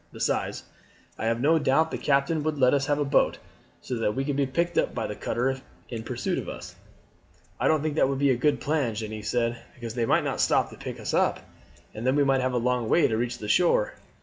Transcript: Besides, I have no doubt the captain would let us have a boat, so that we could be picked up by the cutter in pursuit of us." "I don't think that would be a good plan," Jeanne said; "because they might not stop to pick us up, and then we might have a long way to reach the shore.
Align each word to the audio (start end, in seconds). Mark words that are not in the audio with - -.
Besides, 0.11 0.63
I 1.19 1.27
have 1.27 1.39
no 1.39 1.59
doubt 1.59 1.91
the 1.91 1.97
captain 1.99 2.41
would 2.41 2.57
let 2.57 2.73
us 2.73 2.87
have 2.87 2.97
a 2.97 3.05
boat, 3.05 3.37
so 3.83 3.99
that 3.99 4.15
we 4.15 4.25
could 4.25 4.35
be 4.35 4.47
picked 4.47 4.75
up 4.75 4.95
by 4.95 5.05
the 5.05 5.13
cutter 5.15 5.61
in 5.89 6.01
pursuit 6.01 6.39
of 6.39 6.49
us." 6.49 6.75
"I 7.59 7.67
don't 7.67 7.83
think 7.83 7.93
that 7.97 8.09
would 8.09 8.17
be 8.17 8.31
a 8.31 8.35
good 8.35 8.59
plan," 8.59 8.95
Jeanne 8.95 9.21
said; 9.21 9.61
"because 9.75 9.93
they 9.93 10.07
might 10.07 10.23
not 10.23 10.41
stop 10.41 10.71
to 10.71 10.75
pick 10.75 10.99
us 10.99 11.13
up, 11.13 11.41
and 11.93 12.03
then 12.03 12.15
we 12.15 12.23
might 12.23 12.41
have 12.41 12.53
a 12.53 12.57
long 12.57 12.89
way 12.89 13.07
to 13.07 13.15
reach 13.15 13.37
the 13.37 13.47
shore. 13.47 13.93